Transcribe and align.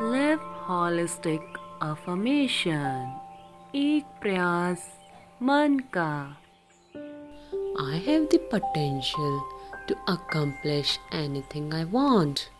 Live 0.00 0.38
holistic 0.68 1.40
affirmation. 1.82 3.18
एक 3.74 4.04
प्रयास 4.20 4.88
manka. 5.42 6.36
I 7.80 7.96
have 8.06 8.28
the 8.30 8.38
potential 8.38 9.40
to 9.88 9.96
accomplish 10.06 10.98
anything 11.12 11.74
I 11.74 11.84
want. 11.84 12.50